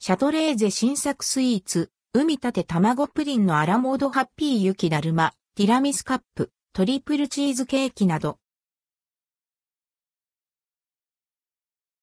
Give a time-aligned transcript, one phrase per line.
[0.00, 8.38] シャトレーゼ新作スイーツ、海立て卵プリンのアラモードハッピー雪だるま、ティラミスカップ、トリプルチーズケーキなど。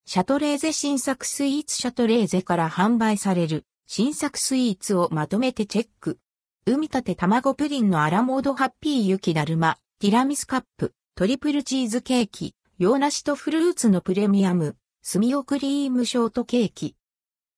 [0.05, 6.19] シャトレーゼ新作スイーツシャトレーゼから販売される新作スイーツをまとめてチェック。
[6.65, 16.97] 海立て卵プリンのアラモードハッピー雪だるま、ティラミスカップ、トリプルチーズケーキ、洋梨とフルーツのプレミアム、スミオクリームショートケーキ。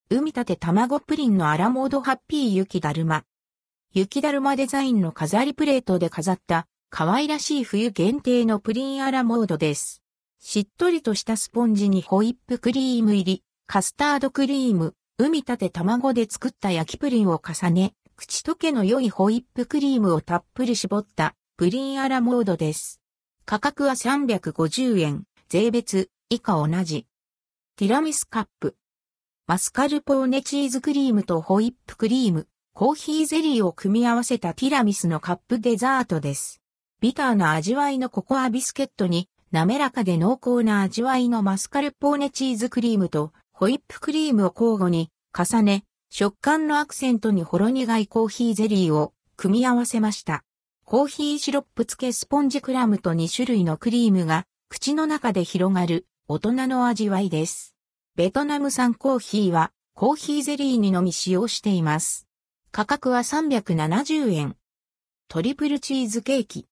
[0.10, 3.26] 海立て卵プリンのアラモードハッピー雪だるま。
[3.94, 10.02] 雪だるまデザインの飾りプレートで飾った可愛らしい冬限定のプリンアラモードです。
[10.40, 23.02] しっとりとしたスポンジにホイップクリーム入り、カスタードクリーム、海立て卵で作った焼きプリンを重ね、口溶けの良いホイップクリームをたっぷり絞ったプリンアラモードです。
[23.44, 27.08] 価格は350円、税別、以下同じ。
[27.76, 28.78] ティラミスカップ。
[29.50, 36.62] マスカルポーネチーズクリームとホイップクリーム、コーヒーゼリーを組み合わせたティラミスのカップデザートです。
[37.00, 50.44] ビターな味わいのココアビスケットに、滑らかで濃厚な味わいのマスカルポーネチーズクリームとホイップクリームを交互に重ね、食感のアクセントにほろ苦いコーヒーゼリーを組み合わせました。
[50.84, 57.77] コーヒーシロップ付けスポンジクラムと2種類のクリームが口の中で広がる大人の味わいです。
[58.18, 62.26] ベトナム産コーヒーはコーヒーゼリーにのみ使用しています。
[62.72, 64.56] 価格は370円。
[65.28, 66.66] トリプルチーズケーキ。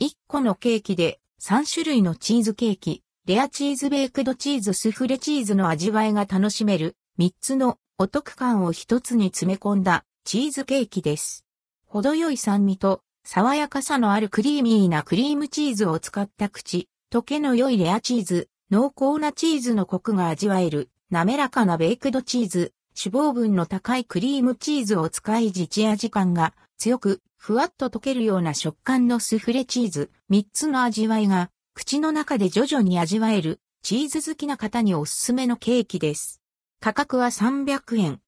[0.00, 11.44] 1個のケーキで3種類のチーズケーキ、レアチーズベークドチーズスフレチーズの味わいが楽しめる3つのお得感を1つに詰め込んだチーズケーキです。
[11.86, 36.40] 程よい酸味と爽やかさのあるクリーミーなクリームチーズを使った口、溶けの良いレアチーズ、濃厚なチーズのコクが味わえる、滑らかなベイクドチーズ、脂肪分の高いクリームチーズを使い実味感が強く、ふわっと溶けるような食感のスフレチーズ、3つの味わいが、口の中で徐々に味わえる、チーズ好きな方におすすめのケーキです。
[36.80, 38.22] 価格は300円。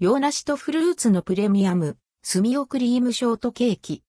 [0.00, 4.02] 洋梨とフルーツのプレミアム、スミオクリームショートケーキ。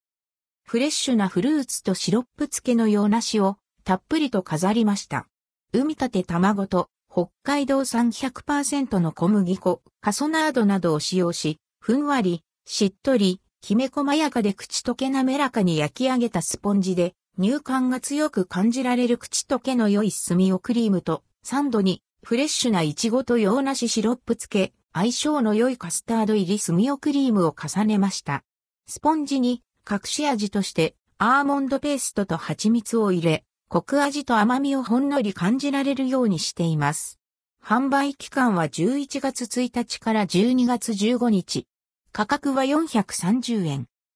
[0.66, 5.29] フレッシュなフルーツとシロップ漬けの洋梨をたっぷりと飾りました。
[5.72, 28.44] 海立て卵と北海道産100%の小麦粉、カソナードなどを使用し、ふんわり、しっとり、きめ細やかで口溶け滑らかに焼き上げたスポンジで、乳感が強く感じられる口溶けの良い炭をクリームと、サンドにフレッシュなイチゴと洋梨シロップ漬け、相性の良いカスタード入り炭をクリームを重ねました。
[28.88, 37.20] スポンジに隠し味としてアーモンドペーストと蜂蜜を入れ、コク味と甘みをほんのり感じられるようにしています。
[37.64, 41.68] 販売期間は11月1日から12月15日。
[42.12, 43.89] 価格は430円。